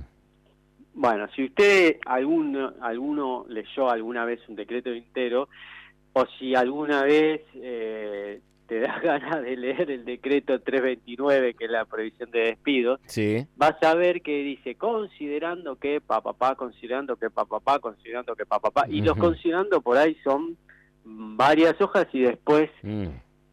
Bueno, 0.94 1.28
si 1.36 1.46
usted 1.46 1.98
alguno, 2.06 2.72
alguno 2.82 3.48
leyó 3.50 3.90
alguna 3.90 4.26
vez 4.26 4.42
un 4.48 4.58
decreto 4.58 4.92
entero, 4.92 5.50
o 6.14 6.24
si 6.38 6.54
alguna 6.54 7.02
vez 7.02 7.42
eh, 7.56 8.42
te 8.68 8.80
da 8.80 9.00
ganas 9.04 9.42
de 9.44 9.56
leer 9.58 9.92
el 9.92 10.06
decreto 10.06 10.60
329, 10.62 11.54
que 11.54 11.66
es 11.66 11.72
la 11.72 11.86
prohibición 11.86 12.32
de 12.32 12.40
despido, 12.40 13.00
Sí. 13.06 13.46
vas 13.56 13.82
a 13.84 13.94
ver 13.96 14.22
que 14.22 14.38
dice 14.44 14.76
considerando 14.76 15.76
que 15.78 16.02
papá, 16.02 16.56
considerando 16.56 17.16
que 17.16 17.30
papá, 17.30 17.80
considerando 17.80 18.36
que 18.36 18.46
papá, 18.46 18.86
y 18.90 19.02
los 19.02 19.18
considerando 19.18 19.82
por 19.82 19.98
ahí 19.98 20.16
son 20.24 20.58
varias 21.04 21.80
hojas 21.82 22.08
y 22.14 22.22
después 22.22 22.70
Mm. 22.84 23.08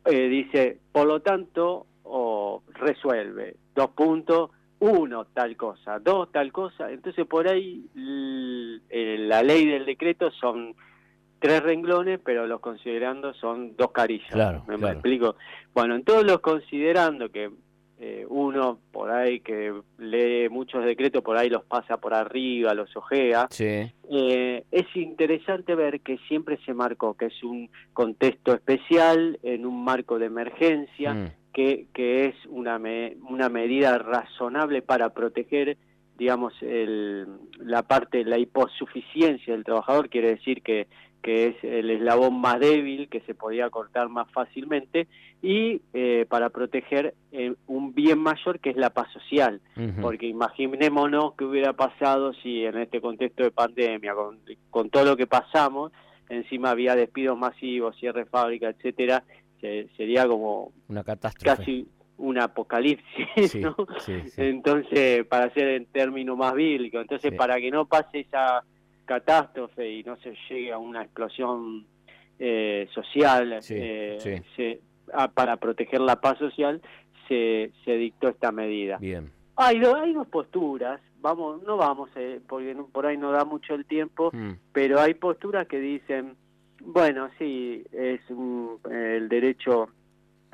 eh, 0.07 0.29
dice, 0.29 0.79
por 0.91 1.07
lo 1.07 1.21
tanto, 1.21 1.87
o 2.05 2.63
resuelve, 2.75 3.57
dos 3.75 3.91
puntos, 3.91 4.51
uno 4.81 5.27
tal 5.27 5.57
cosa, 5.57 5.99
dos 6.01 6.33
tal 6.33 6.51
cosa, 6.51 6.91
entonces 6.91 7.25
por 7.27 7.47
ahí 7.49 7.87
eh, 8.91 9.17
la 9.21 9.43
ley 9.43 9.67
del 9.67 9.87
decreto 9.87 10.31
son 10.33 10.75
tres 11.43 11.63
renglones, 11.63 12.21
pero 12.25 12.47
los 12.47 12.61
considerando 12.61 13.35
son 13.35 13.77
dos 13.77 13.91
carillas. 13.93 14.31
Claro, 14.31 14.65
¿Me, 14.67 14.77
claro. 14.79 14.93
explico? 14.95 15.37
Bueno, 15.75 15.97
en 15.97 16.05
todos 16.05 16.25
los 16.25 16.41
considerando 16.41 17.29
que 17.31 17.51
eh, 18.05 18.27
uno 18.29 18.79
por 18.91 19.11
ahí 19.11 19.41
que 19.41 19.73
lee 19.99 20.49
muchos 20.49 20.85
decretos, 20.85 21.23
por 21.23 21.37
ahí 21.37 21.49
los 21.51 21.65
pasa 21.65 21.99
por 21.99 22.15
arriba, 22.15 22.75
los 22.75 22.97
ojea, 22.97 23.47
Sí. 23.51 23.93
eh, 24.11 24.65
es 24.73 24.87
interesante 24.97 25.75
ver 25.77 26.01
que 26.01 26.19
siempre 26.27 26.59
se 26.65 26.75
marcó 26.75 27.15
que 27.15 27.27
es 27.27 27.43
un 27.45 27.71
contexto 27.93 28.55
especial, 28.55 29.39
en 29.43 29.65
un 29.67 29.85
marco 29.85 30.19
de 30.19 30.27
emergencia, 30.27 31.15
Mm. 31.15 31.27
que, 31.53 31.87
que 31.93 32.25
es 32.27 32.35
una, 32.49 32.79
me- 32.81 33.17
una 33.29 33.49
medida 33.49 33.99
razonable 33.99 34.83
para 34.83 35.11
proteger, 35.11 35.77
digamos, 36.19 36.55
el, 36.63 37.27
la 37.61 37.83
parte, 37.85 38.25
la 38.25 38.39
hiposuficiencia 38.39 39.53
del 39.55 39.63
trabajador, 39.65 40.09
quiere 40.09 40.31
decir 40.31 40.63
que, 40.63 40.89
que 41.23 41.47
es 41.49 41.57
el 41.65 41.89
eslabón 41.91 42.41
más 42.41 42.59
débil, 42.61 43.09
que 43.09 43.21
se 43.21 43.35
podía 43.35 43.71
cortar 43.71 44.09
más 44.09 44.31
fácilmente, 44.33 45.07
y 45.41 45.81
eh, 45.95 46.27
para 46.29 46.51
proteger 46.51 47.15
eh, 47.31 47.55
un 47.67 47.95
bien 47.95 48.19
mayor 48.19 48.59
que 48.61 48.71
es 48.71 48.77
la 48.77 48.91
paz 48.91 49.11
social 49.13 49.61
Ujú. 49.77 50.01
porque 50.01 50.27
imaginémonos 50.27 51.35
qué 51.37 51.45
hubiera 51.45 51.73
pasado 51.73 52.33
si 52.35 52.65
en 52.65 52.79
este 52.79 53.01
contexto 53.01 53.43
de 53.43 53.51
pandemia, 53.51 54.15
con, 54.15 54.39
con 54.71 54.91
todo 54.91 55.05
lo 55.05 55.17
que 55.17 55.27
pasamos, 55.27 55.93
encima 56.29 56.71
había 56.71 56.95
despidos 56.97 57.39
masivos, 57.39 57.97
cierre 57.99 58.21
de 58.25 58.27
fábrica, 58.31 58.69
etcétera, 58.71 59.23
se- 59.61 59.89
sería 59.97 60.27
como 60.27 60.73
Una 60.89 61.05
catástrofe. 61.05 61.57
casi 61.57 61.89
un 62.19 62.39
apocalipsis, 62.39 63.51
Sí, 63.51 63.61
¿no? 63.61 63.75
sí, 63.99 64.21
sí. 64.29 64.43
Entonces, 64.43 65.25
para 65.27 65.47
hacer 65.47 65.69
en 65.69 65.87
términos 65.87 66.37
más 66.37 66.55
bíblicos, 66.55 67.01
entonces 67.03 67.33
para 67.33 67.57
que 67.61 67.71
no 67.71 67.87
pase 67.87 68.21
esa 68.21 68.63
catástrofe 69.05 69.91
y 69.91 70.03
no 70.05 70.17
se 70.17 70.35
llegue 70.49 70.73
a 70.73 70.79
una 70.79 71.03
explosión 71.03 71.87
eh, 72.39 72.89
social, 72.93 73.63
Sí, 73.63 73.75
eh, 73.77 74.17
sí. 74.21 74.43
se- 74.57 74.81
ah, 75.13 75.29
para 75.29 75.57
proteger 75.59 76.01
la 76.01 76.21
paz 76.21 76.39
social, 76.39 76.81
se, 77.29 77.71
se 77.85 77.93
dictó 77.97 78.29
esta 78.29 78.51
medida. 78.51 78.99
Bien. 78.99 79.31
Hay, 79.57 79.79
do- 79.79 79.95
hay 79.97 80.13
dos 80.13 80.27
posturas, 80.27 81.01
vamos, 81.21 81.63
no 81.63 81.77
vamos, 81.77 82.11
eh, 82.17 82.41
porque 82.49 82.75
no- 82.75 82.87
por 82.87 83.07
ahí 83.07 83.17
no 83.17 83.31
da 83.31 83.45
mucho 83.45 83.75
el 83.75 83.85
tiempo, 83.85 84.31
Mm. 84.33 84.53
pero 84.73 84.99
hay 85.01 85.15
posturas 85.15 85.67
que 85.69 85.79
dicen, 85.79 86.35
bueno, 86.81 87.29
sí, 87.39 87.85
es 87.93 88.21
un- 88.31 88.79
el 88.91 89.29
derecho 89.29 89.89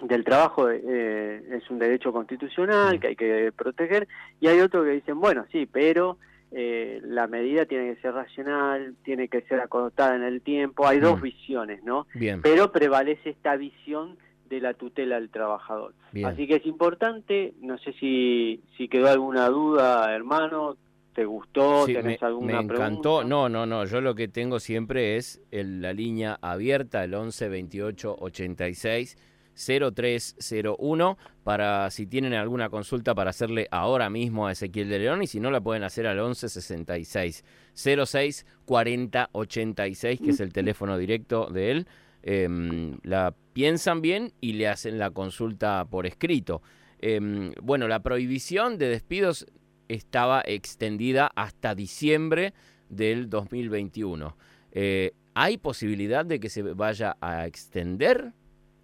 del 0.02 0.24
trabajo 0.24 0.68
eh, 0.70 1.42
es 1.50 1.68
un 1.70 1.78
derecho 1.78 2.12
constitucional 2.12 2.96
Mm. 2.96 3.00
que 3.00 3.06
hay 3.08 3.16
que 3.16 3.52
proteger, 3.56 4.06
y 4.40 4.48
hay 4.48 4.60
otros 4.60 4.84
que 4.84 4.90
dicen, 4.90 5.18
bueno, 5.20 5.46
sí, 5.50 5.66
pero 5.66 6.18
eh, 6.52 7.00
la 7.04 7.26
medida 7.26 7.66
tiene 7.66 7.94
que 7.94 8.00
ser 8.00 8.14
racional, 8.14 8.94
tiene 9.04 9.28
que 9.28 9.42
ser 9.42 9.60
acotada 9.60 10.16
en 10.16 10.22
el 10.22 10.40
tiempo, 10.40 10.86
hay 10.86 10.98
dos 11.00 11.18
Mm. 11.18 11.22
visiones, 11.22 11.84
¿no? 11.84 12.06
Bien. 12.14 12.40
Pero 12.42 12.72
prevalece 12.72 13.30
esta 13.30 13.56
visión 13.56 14.16
de 14.48 14.60
la 14.60 14.72
tutela 14.74 15.16
del 15.20 15.28
trabajador. 15.28 15.92
Bien. 16.12 16.26
Así 16.26 16.46
que 16.46 16.56
es 16.56 16.64
importante, 16.66 17.52
no 17.60 17.76
sé 17.78 17.92
si, 18.00 18.62
si 18.78 18.88
quedó 18.88 19.08
alguna 19.08 19.48
duda, 19.50 20.14
hermano, 20.14 20.76
¿te 21.14 21.26
gustó? 21.26 21.84
Sí, 21.84 21.92
¿Tenés 21.92 22.20
me, 22.22 22.26
alguna 22.26 22.46
me 22.54 22.58
encantó. 22.60 23.18
pregunta? 23.18 23.28
No, 23.28 23.48
no, 23.50 23.66
no. 23.66 23.84
Yo 23.84 24.00
lo 24.00 24.14
que 24.14 24.28
tengo 24.28 24.58
siempre 24.58 25.16
es 25.16 25.42
el- 25.50 25.82
la 25.82 25.92
línea 25.92 26.38
abierta, 26.40 27.04
el 27.04 27.12
11 27.14 27.48
28 27.50 28.16
86 28.18 29.18
0301, 29.58 31.18
para 31.42 31.90
si 31.90 32.06
tienen 32.06 32.34
alguna 32.34 32.70
consulta 32.70 33.14
para 33.14 33.30
hacerle 33.30 33.66
ahora 33.70 34.08
mismo 34.08 34.46
a 34.46 34.52
Ezequiel 34.52 34.88
de 34.88 35.00
León 35.00 35.22
y 35.22 35.26
si 35.26 35.40
no 35.40 35.50
la 35.50 35.60
pueden 35.60 35.82
hacer 35.82 36.06
al 36.06 36.18
11 36.20 36.48
66 36.48 37.44
06 37.74 38.46
40 38.64 39.30
86, 39.32 40.20
que 40.20 40.30
es 40.30 40.40
el 40.40 40.52
teléfono 40.52 40.96
directo 40.96 41.46
de 41.46 41.70
él. 41.72 41.86
Em, 42.22 42.98
la 43.02 43.34
piensan 43.52 44.02
bien 44.02 44.32
y 44.40 44.54
le 44.54 44.68
hacen 44.68 44.98
la 44.98 45.10
consulta 45.10 45.84
por 45.84 46.06
escrito. 46.06 46.62
Em, 47.00 47.52
bueno, 47.62 47.88
la 47.88 48.02
prohibición 48.02 48.78
de 48.78 48.88
despidos 48.88 49.46
estaba 49.88 50.42
extendida 50.44 51.30
hasta 51.34 51.74
diciembre 51.74 52.54
del 52.88 53.28
2021. 53.30 54.36
Eh, 54.72 55.12
¿Hay 55.34 55.56
posibilidad 55.56 56.26
de 56.26 56.40
que 56.40 56.48
se 56.48 56.62
vaya 56.62 57.16
a 57.20 57.46
extender? 57.46 58.32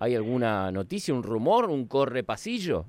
¿Hay 0.04 0.14
alguna 0.14 0.70
noticia, 0.70 1.14
un 1.14 1.22
rumor, 1.22 1.70
un 1.70 1.86
corre 1.86 2.24
pasillo? 2.24 2.84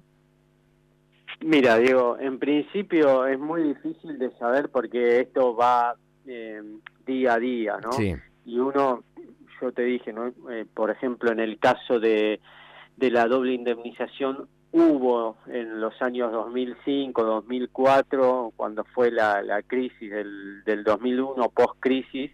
Mira, 1.39 1.77
Diego, 1.77 2.17
en 2.19 2.39
principio 2.39 3.25
es 3.25 3.39
muy 3.39 3.63
difícil 3.63 4.19
de 4.19 4.31
saber 4.31 4.67
porque 4.67 5.21
esto 5.21 5.55
va 5.55 5.95
eh, 6.27 6.61
día 7.05 7.35
a 7.35 7.39
día, 7.39 7.77
¿no? 7.81 7.93
Sí, 7.93 8.13
y 8.45 8.59
uno, 8.59 9.05
yo 9.61 9.71
te 9.71 9.83
dije, 9.83 10.11
¿no? 10.11 10.33
Eh, 10.51 10.65
por 10.73 10.91
ejemplo, 10.91 11.31
en 11.31 11.39
el 11.39 11.57
caso 11.57 12.01
de, 12.01 12.41
de 12.97 13.11
la 13.11 13.27
doble 13.27 13.53
indemnización, 13.53 14.49
hubo 14.73 15.37
en 15.47 15.79
los 15.79 16.01
años 16.01 16.33
2005, 16.33 17.23
2004, 17.23 18.51
cuando 18.57 18.83
fue 18.83 19.09
la, 19.09 19.41
la 19.41 19.61
crisis 19.61 20.11
del, 20.11 20.65
del 20.65 20.83
2001, 20.83 21.49
post-crisis, 21.51 22.31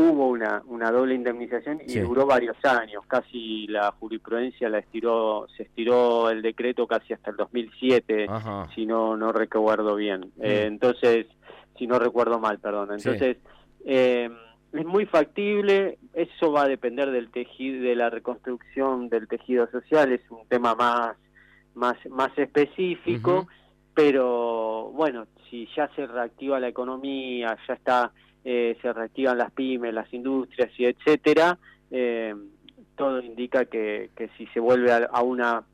hubo 0.00 0.28
una, 0.28 0.62
una 0.66 0.90
doble 0.90 1.14
indemnización 1.14 1.80
y 1.84 1.88
Sí. 1.90 2.00
duró 2.00 2.26
varios 2.26 2.56
años, 2.64 3.04
casi 3.06 3.66
la 3.66 3.92
jurisprudencia 3.92 4.68
la 4.68 4.78
estiró, 4.78 5.46
se 5.56 5.64
estiró 5.64 6.30
el 6.30 6.42
decreto 6.42 6.86
casi 6.86 7.12
hasta 7.12 7.30
el 7.30 7.36
2007, 7.36 8.26
ajá. 8.28 8.66
si 8.74 8.86
no 8.86 9.16
no 9.16 9.32
recuerdo 9.32 9.96
bien. 9.96 10.32
Eh, 10.40 10.64
entonces, 10.66 11.26
si 11.78 11.86
no 11.86 11.98
recuerdo 11.98 12.38
mal, 12.38 12.58
perdón. 12.58 12.98
Sí. 12.98 13.08
Entonces, 13.08 13.36
eh, 13.84 14.30
es 14.72 14.86
muy 14.86 15.06
factible, 15.06 15.98
eso 16.14 16.52
va 16.52 16.62
a 16.62 16.68
depender 16.68 17.10
del 17.10 17.30
tejido, 17.30 17.82
de 17.82 17.96
la 17.96 18.08
reconstrucción 18.10 19.08
del 19.08 19.26
tejido 19.28 19.68
social, 19.70 20.12
es 20.12 20.20
un 20.30 20.46
tema 20.48 20.74
más, 20.74 21.16
más, 21.74 21.96
más 22.10 22.30
específico, 22.38 23.48
pero 23.94 24.90
bueno, 24.94 25.26
si 25.50 25.68
ya 25.76 25.88
se 25.96 26.06
reactiva 26.06 26.60
la 26.60 26.68
economía, 26.68 27.56
ya 27.66 27.74
está, 27.74 28.12
eh, 28.44 28.76
se 28.80 28.92
reactivan 28.92 29.38
las 29.38 29.50
pymes, 29.52 29.92
las 29.94 30.12
industrias 30.14 30.70
y 30.78 30.84
etcétera, 30.86 31.58
eh, 31.90 32.34
todo 32.96 33.20
indica 33.20 33.64
que, 33.66 34.10
que 34.16 34.28
si 34.36 34.46
se 34.48 34.60
vuelve 34.60 34.92
a, 34.92 35.08
a 35.12 35.22
una 35.22 35.64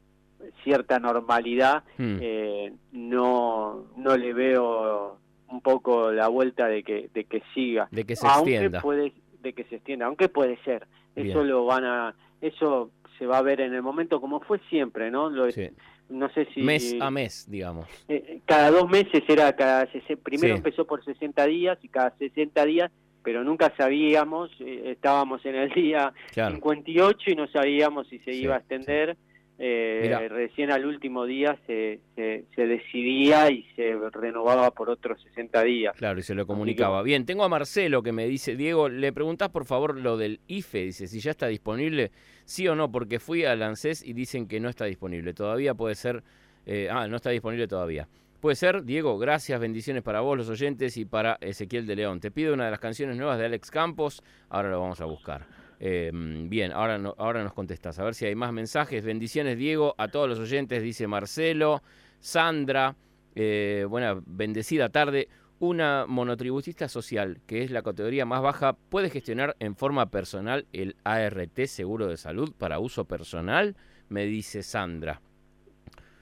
cierta 0.62 0.98
normalidad, 0.98 1.82
Mm. 1.98 2.18
eh, 2.20 2.72
no, 2.92 3.86
no 3.96 4.16
le 4.16 4.32
veo 4.32 5.18
un 5.48 5.60
poco 5.60 6.12
la 6.12 6.28
vuelta 6.28 6.66
de 6.68 6.82
que, 6.82 7.08
de 7.14 7.24
que 7.24 7.42
siga. 7.54 7.88
De 7.90 8.04
que 8.04 8.16
se 8.16 8.26
aunque 8.26 8.52
extienda. 8.54 8.80
puede, 8.80 9.12
de 9.40 9.52
que 9.52 9.64
se 9.64 9.76
extienda, 9.76 10.06
aunque 10.06 10.28
puede 10.28 10.56
ser. 10.64 10.86
Eso 11.14 11.42
lo 11.44 11.64
van 11.64 11.84
a, 11.84 12.14
eso 12.42 12.90
se 13.18 13.26
va 13.26 13.38
a 13.38 13.42
ver 13.42 13.60
en 13.62 13.72
el 13.72 13.80
momento 13.82 14.20
como 14.20 14.40
fue 14.40 14.58
siempre, 14.68 15.10
¿no? 15.10 15.30
Lo- 15.30 15.50
Sí. 15.50 15.68
No 16.08 16.28
sé 16.30 16.46
si 16.54 16.62
Mes 16.62 16.94
a 17.00 17.10
mes, 17.10 17.50
digamos. 17.50 17.86
eh, 18.08 18.40
cada 18.46 18.70
dos 18.70 18.88
meses 18.88 19.22
era 19.28 19.54
cada 19.56 19.86
primero 20.22 20.54
Sí. 20.54 20.58
empezó 20.58 20.86
por 20.86 21.04
60 21.04 21.44
días 21.46 21.78
y 21.82 21.88
cada 21.88 22.16
60 22.16 22.64
días, 22.64 22.92
pero 23.24 23.42
nunca 23.42 23.72
sabíamos, 23.76 24.50
eh, 24.60 24.92
estábamos 24.92 25.44
en 25.44 25.56
el 25.56 25.70
día 25.70 26.12
Claro. 26.32 26.54
58 26.54 27.30
y 27.30 27.34
no 27.34 27.48
sabíamos 27.48 28.06
si 28.08 28.18
se 28.20 28.32
Sí, 28.32 28.42
iba 28.42 28.54
a 28.54 28.58
extender. 28.58 29.16
Eh, 29.58 30.28
recién 30.28 30.70
al 30.70 30.84
último 30.84 31.24
día 31.24 31.58
se, 31.66 32.00
se, 32.14 32.44
se 32.54 32.66
decidía 32.66 33.50
y 33.50 33.62
se 33.74 33.94
renovaba 34.12 34.70
por 34.70 34.90
otros 34.90 35.22
60 35.22 35.62
días. 35.62 35.96
Claro, 35.96 36.18
y 36.18 36.22
se 36.22 36.34
lo 36.34 36.46
comunicaba. 36.46 37.02
Bien, 37.02 37.24
tengo 37.24 37.42
a 37.44 37.48
Marcelo 37.48 38.02
que 38.02 38.12
me 38.12 38.26
dice, 38.26 38.54
Diego, 38.54 38.88
¿le 38.88 39.12
preguntás 39.12 39.48
por 39.48 39.64
favor 39.64 39.98
lo 39.98 40.18
del 40.18 40.40
IFE? 40.46 40.84
Dice, 40.84 41.06
si 41.06 41.20
ya 41.20 41.30
está 41.30 41.46
disponible, 41.46 42.10
sí 42.44 42.68
o 42.68 42.74
no, 42.74 42.92
porque 42.92 43.18
fui 43.18 43.44
al 43.44 43.62
ANSES 43.62 44.02
y 44.02 44.12
dicen 44.12 44.46
que 44.46 44.60
no 44.60 44.68
está 44.68 44.84
disponible. 44.84 45.32
Todavía 45.32 45.74
puede 45.74 45.94
ser, 45.94 46.22
eh, 46.66 46.88
ah, 46.90 47.08
no 47.08 47.16
está 47.16 47.30
disponible 47.30 47.66
todavía. 47.66 48.08
Puede 48.40 48.56
ser, 48.56 48.84
Diego, 48.84 49.18
gracias, 49.18 49.58
bendiciones 49.58 50.02
para 50.02 50.20
vos, 50.20 50.36
los 50.36 50.50
oyentes, 50.50 50.98
y 50.98 51.06
para 51.06 51.38
Ezequiel 51.40 51.86
de 51.86 51.96
León. 51.96 52.20
Te 52.20 52.30
pido 52.30 52.52
una 52.52 52.66
de 52.66 52.70
las 52.70 52.80
canciones 52.80 53.16
nuevas 53.16 53.38
de 53.38 53.46
Alex 53.46 53.70
Campos, 53.70 54.22
ahora 54.50 54.70
lo 54.70 54.80
vamos 54.80 55.00
a 55.00 55.06
buscar. 55.06 55.46
Eh, 55.78 56.10
bien, 56.12 56.72
ahora, 56.72 56.98
no- 56.98 57.14
ahora 57.18 57.42
nos 57.42 57.52
contestas, 57.52 57.98
a 57.98 58.04
ver 58.04 58.14
si 58.14 58.24
hay 58.26 58.34
más 58.34 58.52
mensajes. 58.52 59.04
Bendiciones, 59.04 59.58
Diego, 59.58 59.94
a 59.98 60.08
todos 60.08 60.28
los 60.28 60.38
oyentes, 60.38 60.82
dice 60.82 61.06
Marcelo, 61.06 61.82
Sandra, 62.18 62.96
eh, 63.34 63.84
buena, 63.88 64.18
bendecida 64.24 64.88
tarde. 64.88 65.28
Una 65.58 66.04
monotributista 66.06 66.86
social, 66.88 67.38
que 67.46 67.62
es 67.62 67.70
la 67.70 67.80
categoría 67.82 68.26
más 68.26 68.42
baja, 68.42 68.74
puede 68.90 69.08
gestionar 69.10 69.56
en 69.58 69.74
forma 69.74 70.10
personal 70.10 70.66
el 70.72 70.96
ART 71.04 71.66
seguro 71.66 72.06
de 72.08 72.16
salud 72.18 72.52
para 72.58 72.78
uso 72.78 73.04
personal, 73.06 73.74
me 74.10 74.26
dice 74.26 74.62
Sandra. 74.62 75.20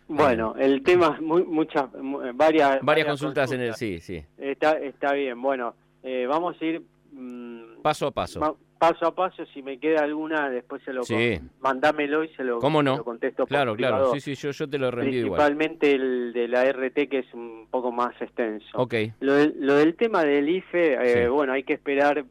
Bueno, 0.06 0.54
el 0.58 0.82
tema, 0.82 1.18
muy, 1.20 1.44
muchas, 1.44 1.92
mu- 1.94 2.22
eh, 2.22 2.32
varias, 2.34 2.78
Varias 2.82 3.08
consultas 3.08 3.50
en 3.52 3.60
el 3.62 3.74
sí, 3.74 4.00
sí. 4.00 4.22
Está, 4.36 4.78
está 4.78 5.14
bien, 5.14 5.40
bueno, 5.40 5.74
eh, 6.02 6.26
vamos 6.28 6.56
a 6.60 6.64
ir 6.64 6.82
mm, 7.12 7.80
Paso 7.82 8.06
a 8.06 8.10
paso. 8.12 8.58
Paso 8.92 9.06
a 9.06 9.14
paso, 9.14 9.44
si 9.52 9.62
me 9.62 9.78
queda 9.78 10.02
alguna, 10.02 10.50
después 10.50 10.82
se 10.84 10.92
lo 10.92 11.02
Sí. 11.04 11.38
mandámelo 11.60 12.24
y 12.24 12.28
se 12.34 12.44
lo, 12.44 12.58
¿Cómo 12.58 12.82
no? 12.82 12.96
lo 12.98 13.04
contesto 13.04 13.44
por 13.44 13.48
Claro, 13.48 13.76
claro. 13.76 14.12
Sí, 14.12 14.20
sí, 14.20 14.34
yo, 14.34 14.50
yo 14.50 14.68
te 14.68 14.78
lo 14.78 14.90
reenvío 14.90 15.20
igual. 15.26 15.38
Principalmente 15.40 15.92
el 15.92 16.32
de 16.32 16.48
la 16.48 16.64
RT 16.64 17.08
que 17.08 17.18
es 17.20 17.34
un 17.34 17.66
poco 17.70 17.92
más 17.92 18.14
extenso. 18.20 18.66
Ok, 18.74 18.94
Lo, 19.20 19.34
del, 19.34 19.54
lo 19.60 19.74
del 19.74 19.94
tema 19.96 20.24
del 20.24 20.48
IFE, 20.48 20.94
eh, 20.94 21.22
Sí. 21.24 21.28
bueno, 21.30 21.52
hay 21.52 21.62
que 21.64 21.72
esperar 21.74 22.24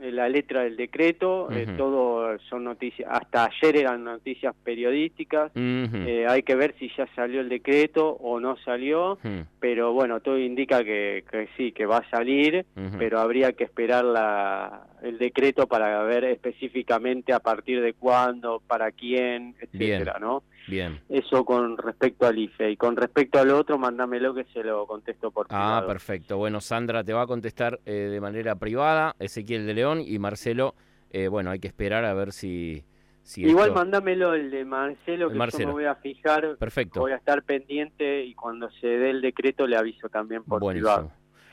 la 0.00 0.28
letra 0.28 0.62
del 0.62 0.76
decreto, 0.76 1.48
eh, 1.50 1.66
todo 1.76 2.38
son 2.48 2.64
noticias, 2.64 3.08
hasta 3.10 3.46
ayer 3.46 3.78
eran 3.78 4.04
noticias 4.04 4.54
periodísticas, 4.62 5.50
eh, 5.54 6.26
hay 6.28 6.42
que 6.42 6.54
ver 6.54 6.74
si 6.78 6.90
ya 6.96 7.06
salió 7.14 7.40
el 7.40 7.48
decreto 7.48 8.08
o 8.08 8.38
no 8.40 8.56
salió, 8.58 9.18
pero 9.58 9.92
bueno, 9.92 10.20
todo 10.20 10.38
indica 10.38 10.84
que, 10.84 11.24
que 11.30 11.48
sí, 11.56 11.72
que 11.72 11.86
va 11.86 11.98
a 11.98 12.10
salir, 12.10 12.64
pero 12.98 13.18
habría 13.18 13.52
que 13.52 13.64
esperar 13.64 14.04
la, 14.04 14.86
el 15.02 15.18
decreto 15.18 15.66
para 15.66 16.02
ver 16.04 16.24
específicamente 16.24 17.32
a 17.32 17.40
partir 17.40 17.80
de 17.80 17.94
cuándo, 17.94 18.62
para 18.66 18.92
quién, 18.92 19.56
etcétera, 19.60 20.18
¿no? 20.20 20.42
Bien. 20.68 21.00
Eso 21.08 21.44
con 21.44 21.76
respecto 21.78 22.26
al 22.26 22.38
IFE. 22.38 22.70
Y 22.72 22.76
con 22.76 22.96
respecto 22.96 23.38
al 23.38 23.50
otro, 23.50 23.78
mándamelo 23.78 24.34
que 24.34 24.44
se 24.52 24.62
lo 24.62 24.86
contesto 24.86 25.30
por 25.30 25.46
Ah, 25.50 25.80
privado. 25.80 25.86
perfecto. 25.88 26.36
Bueno, 26.36 26.60
Sandra 26.60 27.02
te 27.04 27.12
va 27.12 27.22
a 27.22 27.26
contestar 27.26 27.80
eh, 27.86 27.92
de 27.92 28.20
manera 28.20 28.54
privada, 28.56 29.14
Ezequiel 29.18 29.66
de 29.66 29.74
León 29.74 30.00
y 30.04 30.18
Marcelo, 30.18 30.74
eh, 31.10 31.28
bueno, 31.28 31.50
hay 31.50 31.58
que 31.58 31.68
esperar 31.68 32.04
a 32.04 32.12
ver 32.12 32.32
si... 32.32 32.84
si 33.22 33.42
Igual 33.46 33.68
esto- 33.68 33.78
mándamelo 33.80 34.34
el 34.34 34.50
de 34.50 34.64
Marcelo, 34.66 35.26
El 35.26 35.32
que 35.32 35.38
Marcelo. 35.38 35.62
yo 35.62 35.68
me 35.68 35.72
voy 35.72 35.84
a 35.86 35.94
fijar, 35.94 36.56
Perfecto. 36.58 37.00
voy 37.00 37.12
a 37.12 37.16
estar 37.16 37.42
pendiente 37.44 38.24
y 38.24 38.34
cuando 38.34 38.70
se 38.80 38.86
dé 38.86 39.10
el 39.10 39.22
decreto 39.22 39.66
le 39.66 39.76
aviso 39.76 40.08
también 40.10 40.44
por 40.44 40.60
privado. 40.66 41.10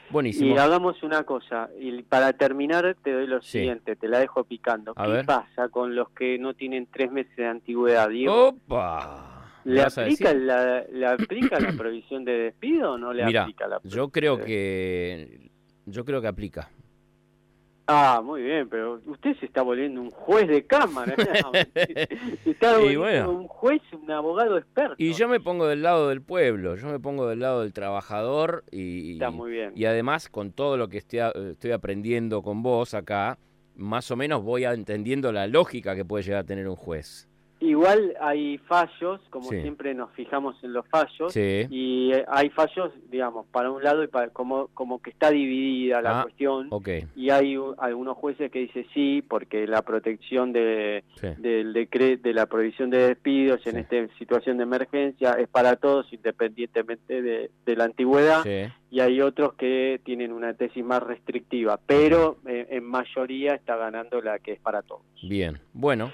Buenísimo. 0.10 0.54
Y 0.56 0.58
hagamos 0.58 1.02
una 1.04 1.24
cosa, 1.24 1.70
y 1.80 2.02
para 2.04 2.34
terminar 2.34 2.96
te 3.04 3.12
doy 3.12 3.28
lo 3.28 3.42
Sí. 3.42 3.60
siguiente, 3.60 3.96
te 3.96 4.08
la 4.08 4.20
dejo 4.20 4.44
picando. 4.44 4.94
A 4.96 5.06
¿Qué 5.06 5.12
ver. 5.12 5.26
pasa 5.26 5.70
con 5.70 5.96
los 5.96 6.10
que 6.12 6.38
no 6.38 6.54
tienen 6.54 6.88
tres 6.92 7.12
meses 7.12 7.36
de 7.36 7.48
antigüedad, 7.48 8.10
Diego? 8.10 8.50
¡Opa! 8.50 9.32
¿Me 9.64 9.74
¿Le 9.74 9.82
aplica, 9.82 10.32
la, 10.34 10.84
¿Le 10.92 11.08
aplica 11.08 11.60
la 11.60 11.72
provisión 11.78 12.24
de 12.24 12.34
despido 12.38 12.94
o 12.94 12.98
no 13.00 13.12
le 13.14 13.24
aplica 13.24 13.68
la 13.68 13.80
Yo 13.84 14.10
creo 14.10 14.38
que... 14.38 15.50
Yo 15.88 16.06
creo 16.06 16.22
que 16.22 16.28
aplica. 16.28 16.70
Ah, 17.88 18.20
muy 18.24 18.42
bien, 18.42 18.68
pero 18.68 19.00
usted 19.06 19.36
se 19.40 19.46
está 19.46 19.62
volviendo 19.62 20.02
un 20.02 20.10
juez 20.10 20.48
de 20.48 20.66
cámara. 20.66 21.14
¿no? 21.44 21.52
Se 22.44 22.50
está 22.52 22.72
Y 22.82 22.96
volviendo 22.96 23.00
bueno. 23.02 23.32
un 23.32 23.48
juez, 23.48 23.82
un 23.94 24.10
abogado 24.10 24.58
experto. 24.58 24.96
Y 24.98 25.14
yo 25.14 25.28
me 25.28 25.40
pongo 25.40 25.68
del 25.68 25.84
lado 25.84 26.10
del 26.10 26.22
pueblo, 26.24 26.76
yo 26.78 26.88
me 26.88 27.00
pongo 27.00 27.28
del 27.28 27.40
lado 27.42 27.62
del 27.62 27.74
trabajador 27.74 28.64
y, 28.72 29.14
Está 29.14 29.30
muy 29.30 29.52
bien. 29.52 29.72
y 29.76 29.86
además 29.86 30.30
con 30.30 30.52
todo 30.52 30.78
lo 30.78 30.90
que 30.90 30.98
estoy, 30.98 31.72
aprendiendo 31.72 32.42
con 32.42 32.64
vos 32.64 32.96
acá, 32.96 33.38
más 33.76 34.10
o 34.10 34.16
menos 34.16 34.42
voy 34.44 34.66
entendiendo 34.66 35.32
la 35.32 35.46
lógica 35.48 35.96
que 35.96 36.06
puede 36.06 36.24
llegar 36.24 36.40
a 36.42 36.46
tener 36.46 36.68
un 36.68 36.76
juez. 36.76 37.30
Igual 37.62 38.16
hay 38.20 38.58
fallos, 38.60 39.22
como 39.30 39.50
Sí. 39.50 39.62
siempre 39.62 39.94
nos 39.94 40.12
fijamos 40.12 40.62
en 40.64 40.74
los 40.74 40.86
fallos, 40.90 41.32
Sí. 41.32 41.66
y 41.70 42.12
hay 42.28 42.50
fallos, 42.50 42.92
digamos, 43.10 43.46
para 43.48 43.72
un 43.72 43.82
lado 43.82 44.04
y 44.04 44.08
para, 44.08 44.28
como, 44.30 44.68
como 44.74 45.02
que 45.02 45.10
está 45.10 45.32
dividida 45.32 46.02
la 46.02 46.20
Ah, 46.20 46.24
cuestión, 46.24 46.70
y 47.16 47.30
hay 47.30 47.58
u- 47.58 47.74
algunos 47.78 48.18
jueces 48.18 48.52
que 48.52 48.60
dicen 48.60 48.86
sí, 48.94 49.24
porque 49.28 49.68
la 49.68 49.82
protección 49.84 50.52
de, 50.52 51.04
sí. 51.16 51.28
del 51.38 51.72
decreto, 51.72 52.24
de 52.28 52.34
la 52.34 52.46
prohibición 52.46 52.90
de 52.90 53.08
despidos 53.08 53.66
en 53.66 53.78
esta 53.78 53.96
situación 54.18 54.58
de 54.58 54.64
emergencia 54.64 55.34
es 55.40 55.48
para 55.48 55.78
todos, 55.78 56.12
independientemente 56.12 57.22
de, 57.22 57.52
de 57.66 57.76
la 57.76 57.86
antigüedad, 57.86 58.44
y 58.92 59.00
hay 59.00 59.22
otros 59.22 59.54
que 59.54 60.00
tienen 60.04 60.34
una 60.34 60.54
tesis 60.54 60.84
más 60.84 61.02
restrictiva, 61.02 61.80
pero 61.86 62.38
eh, 62.48 62.68
en 62.70 62.84
mayoría 62.84 63.56
está 63.56 63.76
ganando 63.78 64.22
la 64.22 64.40
que 64.40 64.52
es 64.54 64.60
para 64.60 64.82
todos. 64.82 65.02
Bien, 65.24 65.58
bueno. 65.74 66.12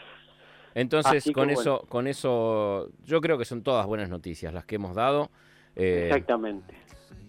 Entonces, 0.76 1.18
Así 1.18 1.34
con 1.34 1.48
bueno. 1.48 1.60
eso, 1.60 1.86
con 1.90 2.08
eso, 2.08 2.90
yo 3.04 3.22
creo 3.22 3.38
que 3.38 3.46
son 3.46 3.62
todas 3.62 3.86
buenas 3.86 4.10
noticias 4.10 4.54
las 4.54 4.66
que 4.66 4.76
hemos 4.76 4.96
dado. 4.96 5.30
Eh, 5.76 6.08
Exactamente. 6.08 6.76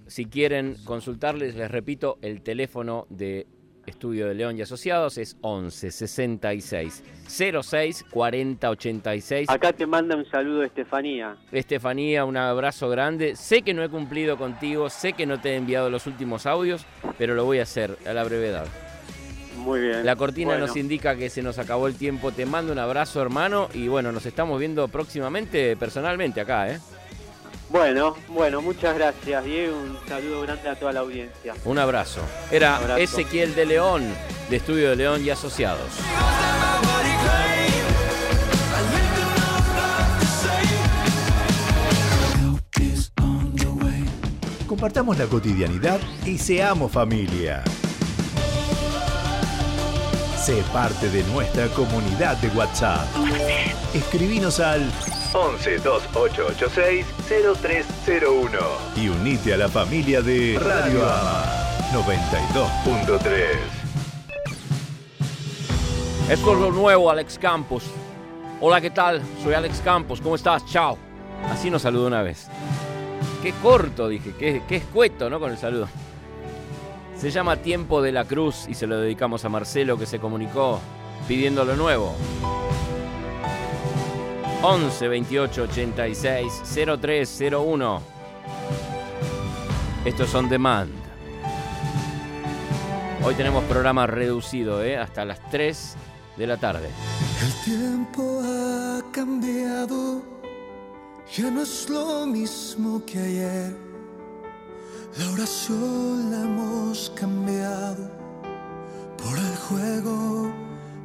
Si 0.07 0.27
quieren 0.27 0.77
consultarles, 0.85 1.55
les 1.55 1.71
repito, 1.71 2.19
el 2.23 2.43
teléfono 2.43 3.07
de 3.09 3.47
Estudio 3.87 4.29
de 4.29 4.35
León 4.35 4.57
y 4.57 4.63
Asociados 4.63 5.19
es 5.19 5.37
11 5.41 5.91
66 5.91 7.03
06 7.63 8.05
40 8.11 8.71
86. 8.71 9.51
Acá 9.51 9.73
te 9.73 9.87
manda 9.87 10.17
un 10.17 10.25
saludo 10.27 10.63
Estefanía. 10.63 11.37
Estefanía, 11.51 12.25
un 12.25 12.37
abrazo 12.37 12.89
grande. 12.89 13.35
Sé 13.35 13.63
que 13.63 13.75
no 13.75 13.83
he 13.83 13.89
cumplido 13.89 14.37
contigo, 14.37 14.89
sé 14.89 15.15
que 15.15 15.27
no 15.27 15.41
te 15.41 15.51
he 15.51 15.57
enviado 15.57 15.91
los 15.91 16.07
últimos 16.07 16.47
audios, 16.47 16.87
pero 17.19 17.35
lo 17.35 17.45
voy 17.45 17.59
a 17.59 17.63
hacer 17.63 17.97
a 18.07 18.13
la 18.13 18.23
brevedad. 18.25 18.67
Muy 19.63 19.81
bien. 19.81 20.05
La 20.05 20.17
cortina 20.17 20.53
Bueno, 20.53 20.67
nos 20.67 20.77
indica 20.77 21.17
que 21.17 21.31
se 21.31 21.43
nos 21.43 21.59
acabó 21.59 21.87
el 21.87 21.95
tiempo. 21.95 22.33
Te 22.33 22.47
mando 22.47 22.73
un 22.73 22.79
abrazo, 22.79 23.23
hermano, 23.23 23.69
y 23.73 23.89
bueno, 23.89 24.13
nos 24.13 24.27
estamos 24.27 24.59
viendo 24.59 24.89
próximamente 24.89 25.77
personalmente 25.77 26.41
acá, 26.41 26.69
¿eh? 26.71 26.81
Bueno, 27.71 28.17
bueno, 28.29 28.61
muchas 28.61 28.95
gracias, 28.95 29.45
Diego. 29.45 29.77
Un 29.77 29.97
saludo 30.07 30.43
grande 30.43 30.69
a 30.69 30.75
toda 30.75 30.93
la 30.93 31.01
audiencia. 31.01 31.55
Un 31.65 31.79
abrazo. 31.79 32.21
Era 32.51 32.77
Un 32.79 32.83
abrazo. 32.83 33.01
Ezequiel 33.01 33.55
de 33.55 33.65
León, 33.65 34.03
de 34.51 34.57
Estudio 34.57 34.91
de 34.91 34.97
León 34.97 35.25
y 35.25 35.31
Asociados. 35.31 35.89
Compartamos 44.67 45.17
la 45.17 45.27
cotidianidad 45.27 46.01
y 46.27 46.39
seamos 46.39 46.91
familia. 46.91 47.63
Sé 50.43 50.61
parte 50.73 51.09
de 51.09 51.23
nuestra 51.33 51.69
comunidad 51.69 52.37
de 52.39 52.49
WhatsApp. 52.49 53.07
Escribinos 53.95 54.59
al 54.59 54.91
11 55.33 55.79
2886 55.79 57.07
0301 57.63 58.59
y 58.97 59.09
unite 59.09 59.55
a 59.55 59.57
la 59.57 59.69
familia 59.69 60.21
de 60.21 60.59
Radio 60.61 61.05
Ama 61.05 61.45
92.3. 61.93 63.29
Esto 66.29 66.53
es 66.55 66.59
lo 66.59 66.73
nuevo, 66.73 67.09
Alex 67.09 67.39
Campos. 67.39 67.85
Hola, 68.61 68.81
¿qué 68.81 68.91
tal? 68.91 69.23
Soy 69.45 69.55
Alex 69.55 69.81
Campos. 69.85 70.21
¿Cómo 70.21 70.35
estás? 70.35 70.67
Chao. 70.67 70.99
Así 71.53 71.71
nos 71.71 71.83
saludó 71.83 72.09
una 72.09 72.23
vez. 72.23 72.49
qué 73.45 73.53
corto, 73.63 74.09
dije, 74.09 74.35
qué, 74.37 74.63
qué 74.67 74.77
escueto, 74.77 75.31
¿no? 75.31 75.39
Con 75.39 75.53
el 75.53 75.59
saludo. 75.59 75.87
Se 77.23 77.31
llama 77.31 77.59
Tiempo 77.59 78.03
de 78.03 78.11
la 78.11 78.25
Cruz 78.25 78.67
y 78.69 78.75
se 78.75 78.89
lo 78.89 78.99
dedicamos 78.99 79.45
a 79.45 79.49
Marcelo 79.49 79.97
que 79.97 80.07
se 80.07 80.19
comunicó 80.19 80.81
pidiendo 81.29 81.65
lo 81.65 81.77
nuevo. 81.77 82.17
11 84.61 85.07
28 85.07 85.63
86 85.63 86.63
0301. 87.01 88.03
Estos 90.05 90.31
son 90.31 90.49
Demand. 90.49 90.91
Hoy 93.25 93.37
tenemos 93.37 93.63
programa 93.67 94.09
reducido, 94.09 94.83
¿eh? 94.83 94.97
hasta 94.97 95.25
las 95.25 95.49
3 95.49 95.95
de 96.39 96.47
la 96.49 96.57
tarde. 96.57 96.89
El 97.41 97.65
tiempo 97.65 98.43
ha 98.43 99.01
cambiado, 99.13 100.23
ya 101.33 101.53
no 101.53 101.63
es 101.63 101.89
lo 101.89 102.27
mismo 102.27 103.01
que 103.07 103.21
ayer. 103.21 103.92
La 105.19 105.31
oración 105.31 106.31
la 106.31 106.41
hemos 106.41 107.11
cambiado 107.11 108.11
por 109.19 109.37
el 109.39 109.57
juego, 109.69 110.51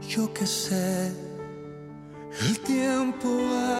yo 0.07 0.33
que 0.33 0.47
sé, 0.47 1.11
el 2.41 2.59
tiempo 2.61 3.27
ha... 3.27 3.67